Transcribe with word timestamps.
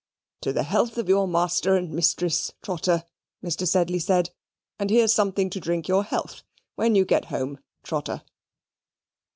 "To 0.41 0.51
the 0.51 0.63
health 0.63 0.97
of 0.97 1.07
your 1.07 1.27
master 1.27 1.75
and 1.75 1.91
mistress, 1.91 2.51
Trotter," 2.63 3.03
Mr. 3.43 3.67
Sedley 3.67 3.99
said, 3.99 4.31
"and 4.79 4.89
here's 4.89 5.13
something 5.13 5.47
to 5.51 5.59
drink 5.59 5.87
your 5.87 6.03
health 6.03 6.41
when 6.73 6.95
you 6.95 7.05
get 7.05 7.25
home, 7.25 7.59
Trotter." 7.83 8.23